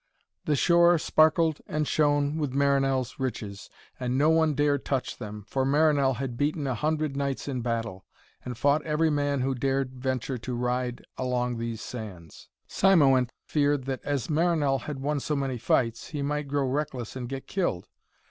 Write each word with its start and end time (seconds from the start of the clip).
The 0.45 0.55
shore 0.55 0.97
sparkled 0.97 1.61
and 1.67 1.87
shone 1.87 2.39
with 2.39 2.53
Marinell's 2.55 3.19
riches, 3.19 3.69
and 3.99 4.17
no 4.17 4.31
one 4.31 4.55
dared 4.55 4.83
touch 4.83 5.17
them, 5.17 5.45
for 5.47 5.63
Marinell 5.63 6.15
had 6.15 6.37
beaten 6.37 6.65
a 6.65 6.73
hundred 6.73 7.15
knights 7.15 7.47
in 7.47 7.61
battle, 7.61 8.07
and 8.43 8.57
fought 8.57 8.81
every 8.81 9.11
man 9.11 9.41
who 9.41 9.53
dared 9.53 9.93
venture 10.01 10.39
to 10.39 10.55
ride 10.55 11.05
along 11.19 11.59
these 11.59 11.81
sands. 11.83 12.49
Cymoënt 12.67 13.29
feared 13.45 13.83
that 13.85 14.03
as 14.03 14.27
Marinell 14.27 14.79
had 14.79 14.99
won 15.01 15.19
so 15.19 15.35
many 15.35 15.59
fights, 15.59 16.07
he 16.07 16.23
might 16.23 16.47
grow 16.47 16.65
reckless 16.67 17.15
and 17.15 17.29
get 17.29 17.45
killed. 17.45 17.87